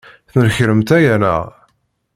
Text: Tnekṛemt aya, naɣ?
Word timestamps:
Tnekṛemt 0.31 0.89
aya, 0.97 1.15
naɣ? 1.21 1.45